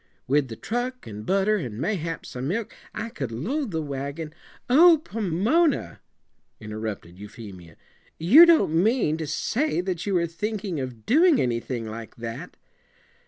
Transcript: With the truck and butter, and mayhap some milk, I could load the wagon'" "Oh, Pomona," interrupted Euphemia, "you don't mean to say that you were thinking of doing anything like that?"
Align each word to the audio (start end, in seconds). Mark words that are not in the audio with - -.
With 0.27 0.47
the 0.47 0.55
truck 0.55 1.05
and 1.05 1.27
butter, 1.27 1.57
and 1.57 1.77
mayhap 1.77 2.25
some 2.25 2.47
milk, 2.47 2.73
I 2.91 3.09
could 3.09 3.31
load 3.31 3.69
the 3.69 3.83
wagon'" 3.83 4.33
"Oh, 4.67 4.97
Pomona," 5.05 5.99
interrupted 6.59 7.19
Euphemia, 7.19 7.75
"you 8.17 8.47
don't 8.47 8.73
mean 8.81 9.17
to 9.17 9.27
say 9.27 9.79
that 9.79 10.03
you 10.07 10.15
were 10.15 10.25
thinking 10.25 10.79
of 10.79 11.05
doing 11.05 11.39
anything 11.39 11.85
like 11.87 12.15
that?" 12.15 12.57